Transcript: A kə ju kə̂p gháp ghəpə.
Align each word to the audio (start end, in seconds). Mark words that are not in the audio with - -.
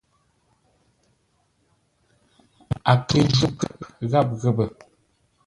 A 2.91 2.93
kə 3.07 3.19
ju 3.35 3.47
kə̂p 3.59 3.79
gháp 4.09 4.27
ghəpə. 4.41 4.65